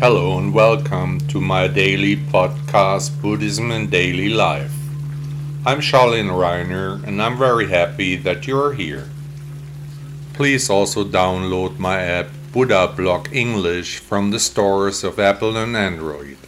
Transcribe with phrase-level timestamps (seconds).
[0.00, 4.72] Hello and welcome to my daily podcast, Buddhism in Daily Life.
[5.66, 9.10] I'm Charlene Reiner and I'm very happy that you are here.
[10.32, 16.38] Please also download my app Buddha Blog English from the stores of Apple and Android.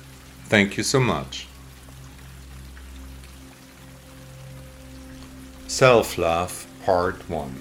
[0.47, 1.47] Thank you so much.
[5.67, 7.55] Self Love Part 1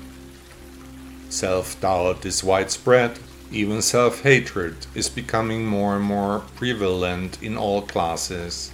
[1.28, 3.20] Self doubt is widespread
[3.52, 8.72] even self hatred is becoming more and more prevalent in all classes.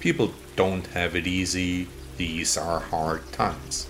[0.00, 3.88] People don't have it easy, these are hard times.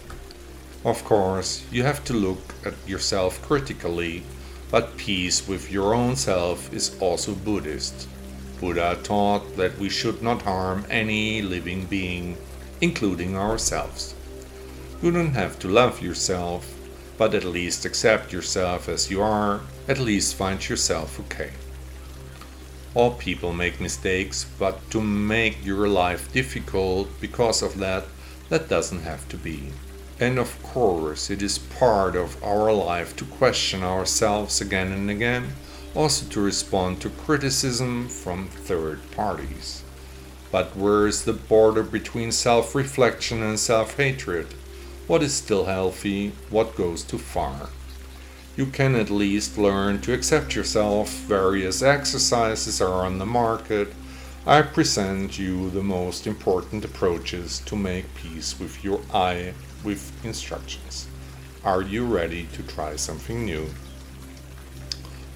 [0.84, 4.22] Of course, you have to look at yourself critically,
[4.70, 8.06] but peace with your own self is also Buddhist.
[8.60, 12.36] Buddha taught that we should not harm any living being,
[12.80, 14.14] including ourselves.
[15.02, 16.77] You don't have to love yourself,
[17.18, 21.50] but at least accept yourself as you are, at least find yourself okay.
[22.94, 28.04] All people make mistakes, but to make your life difficult because of that,
[28.48, 29.72] that doesn't have to be.
[30.20, 35.52] And of course, it is part of our life to question ourselves again and again,
[35.94, 39.82] also to respond to criticism from third parties.
[40.50, 44.54] But where is the border between self reflection and self hatred?
[45.08, 47.70] What is still healthy, what goes too far.
[48.56, 51.08] You can at least learn to accept yourself.
[51.08, 53.88] Various exercises are on the market.
[54.46, 61.08] I present you the most important approaches to make peace with your I with instructions.
[61.64, 63.66] Are you ready to try something new?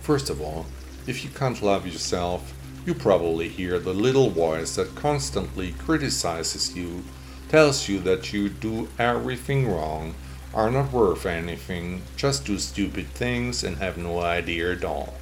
[0.02, 0.66] First of all,
[1.06, 2.52] if you can't love yourself,
[2.84, 7.04] you probably hear the little voice that constantly criticizes you
[7.52, 10.14] tells you that you do everything wrong,
[10.54, 15.12] are not worth anything, just do stupid things and have no idea at all.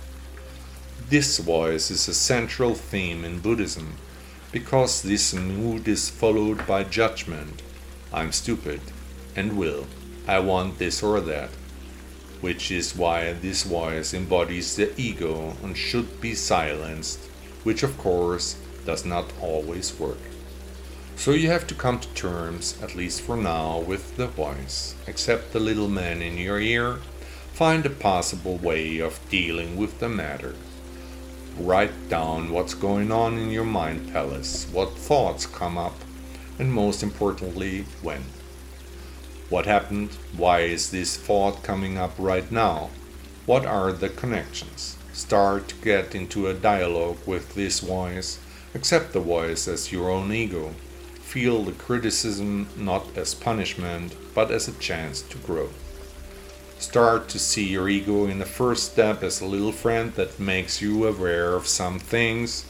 [1.08, 3.96] This voice is a central theme in Buddhism
[4.52, 7.63] because this mood is followed by judgment.
[8.13, 8.80] I'm stupid
[9.35, 9.89] and will.
[10.29, 11.51] I want this or that.
[12.41, 17.18] Which is why this voice embodies the ego and should be silenced,
[17.64, 18.55] which of course
[18.86, 20.30] does not always work.
[21.20, 24.95] So you have to come to terms, at least for now, with the voice.
[25.07, 27.01] Accept the little man in your ear.
[27.53, 30.55] Find a possible way of dealing with the matter.
[31.59, 35.92] Write down what's going on in your mind palace, what thoughts come up,
[36.59, 38.25] and most importantly, when.
[39.51, 40.17] What happened?
[40.35, 42.89] Why is this thought coming up right now?
[43.45, 44.97] What are the connections?
[45.13, 48.39] Start to get into a dialogue with this voice.
[48.75, 50.75] Accept the voice as your own ego
[51.30, 55.68] feel the criticism not as punishment, but as a chance to grow.
[56.80, 60.83] Start to see your ego in the first step as a little friend that makes
[60.83, 62.64] you aware of some things.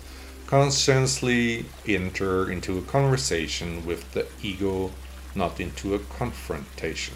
[0.46, 4.90] Consciously enter into a conversation with the ego,
[5.34, 7.14] not into a confrontation.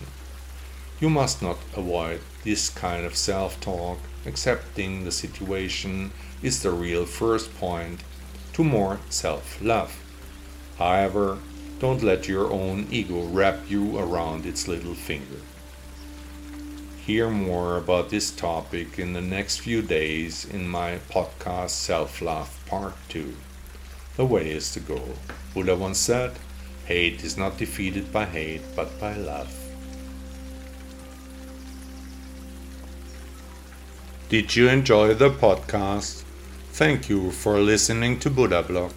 [1.00, 3.98] You must not avoid this kind of self talk.
[4.24, 6.12] Accepting the situation
[6.42, 8.00] is the real first point
[8.54, 10.03] to more self love.
[10.78, 11.38] However,
[11.78, 15.40] don't let your own ego wrap you around its little finger.
[17.04, 22.58] Hear more about this topic in the next few days in my podcast Self Love
[22.66, 23.34] Part 2.
[24.16, 25.00] The way is to go.
[25.52, 26.32] Buddha once said,
[26.86, 29.54] Hate is not defeated by hate, but by love.
[34.30, 36.22] Did you enjoy the podcast?
[36.72, 38.92] Thank you for listening to Buddha Blog.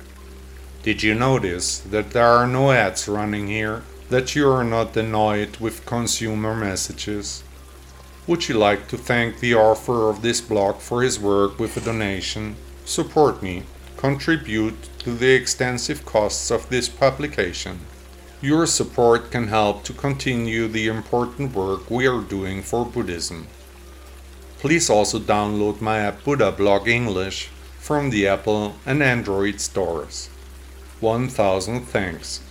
[0.88, 3.84] Did you notice that there are no ads running here?
[4.08, 7.44] That you are not annoyed with consumer messages?
[8.26, 11.82] Would you like to thank the author of this blog for his work with a
[11.82, 12.56] donation?
[12.86, 13.64] Support me.
[13.98, 17.82] Contribute to the extensive costs of this publication.
[18.40, 23.48] Your support can help to continue the important work we are doing for Buddhism.
[24.60, 30.30] Please also download my app Buddha Blog English from the Apple and Android stores.
[31.02, 32.42] 1000 thanks.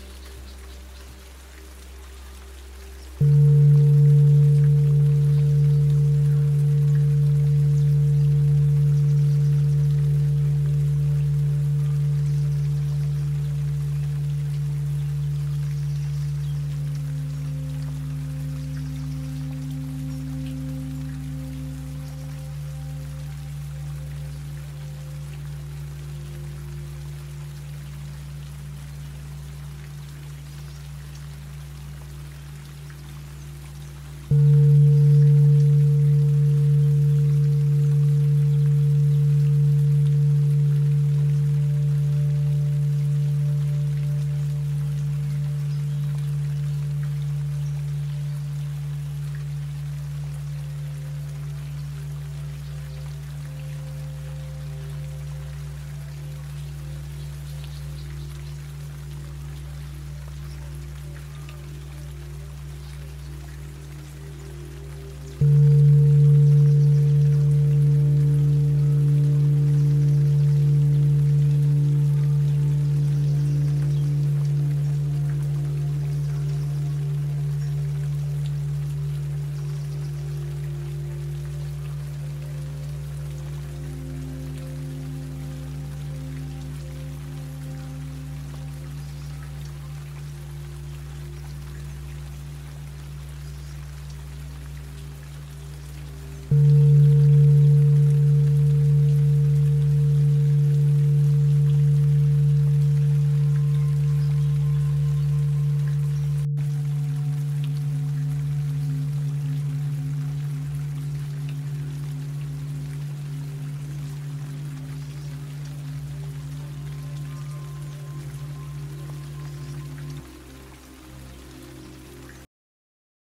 [65.41, 65.76] You